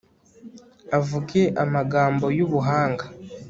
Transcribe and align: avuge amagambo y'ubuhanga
avuge 0.97 1.41
amagambo 1.63 2.25
y'ubuhanga 2.37 3.05